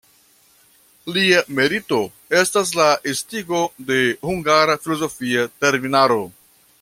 [1.17, 1.99] Lia merito
[2.39, 3.61] estas la estigo
[3.91, 6.19] de hungara filozofia terminaro.